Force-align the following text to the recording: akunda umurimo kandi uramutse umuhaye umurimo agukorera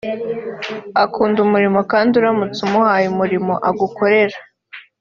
akunda 1.03 1.37
umurimo 1.45 1.79
kandi 1.91 2.11
uramutse 2.19 2.59
umuhaye 2.67 3.05
umurimo 3.09 3.53
agukorera 3.69 4.37